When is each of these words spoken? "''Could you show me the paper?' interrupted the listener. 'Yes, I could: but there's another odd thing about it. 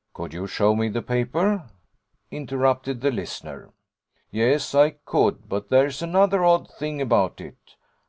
"''Could 0.14 0.32
you 0.34 0.48
show 0.48 0.74
me 0.74 0.88
the 0.88 1.00
paper?' 1.00 1.70
interrupted 2.32 3.02
the 3.02 3.12
listener. 3.12 3.70
'Yes, 4.32 4.74
I 4.74 4.96
could: 5.04 5.48
but 5.48 5.68
there's 5.68 6.02
another 6.02 6.44
odd 6.44 6.68
thing 6.68 7.00
about 7.00 7.40
it. 7.40 7.76